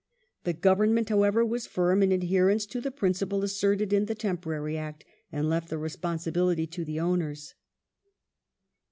[0.45, 5.05] The Government, however, was firm in adherence to the principle asserted in the temporary Act,
[5.31, 7.53] and left the responsibility to the owners.